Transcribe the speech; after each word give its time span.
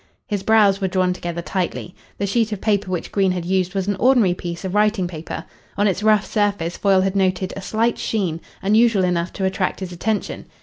His 0.25 0.41
brows 0.41 0.81
were 0.81 0.87
drawn 0.87 1.13
together 1.13 1.43
tightly. 1.43 1.93
The 2.17 2.25
sheet 2.25 2.51
of 2.51 2.59
paper 2.59 2.89
which 2.89 3.11
Green 3.11 3.33
had 3.33 3.45
used 3.45 3.75
was 3.75 3.87
an 3.87 3.97
ordinary 3.97 4.33
piece 4.33 4.65
of 4.65 4.73
writing 4.73 5.07
paper. 5.07 5.45
On 5.77 5.85
its 5.87 6.01
rough 6.01 6.25
surface 6.25 6.75
Foyle 6.75 7.01
had 7.01 7.15
noted 7.15 7.53
a 7.55 7.61
slight 7.61 7.99
sheen, 7.99 8.41
unusual 8.63 9.03
enough 9.03 9.31
to 9.33 9.45
attract 9.45 9.79
his 9.79 9.91
attention. 9.91 10.47